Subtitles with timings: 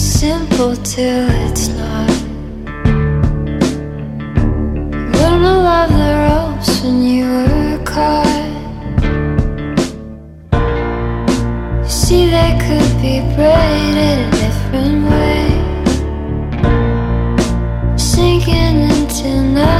[0.00, 2.10] simple till it's not.
[5.16, 8.48] Learn to love the ropes when you were caught.
[11.84, 15.44] You see, they could be braided a different way.
[17.96, 19.79] Sinking into nothing.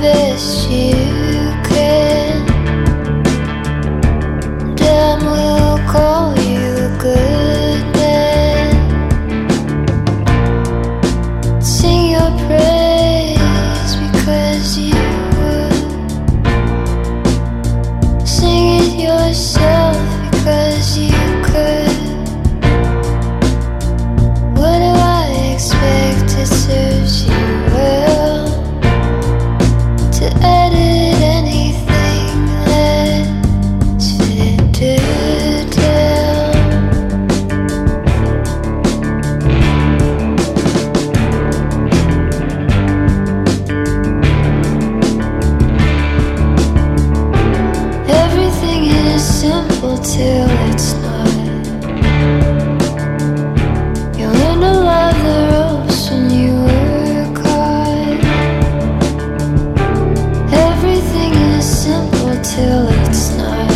[0.00, 1.07] this year.
[62.42, 63.67] till it's night.